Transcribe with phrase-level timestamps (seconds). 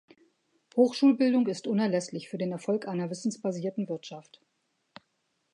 [0.75, 4.41] Hochschulbildung ist unerlässlich für den Erfolg einer wissensbasierten Wirtschaft.